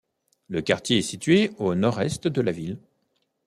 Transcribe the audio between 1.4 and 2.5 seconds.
au nord-est de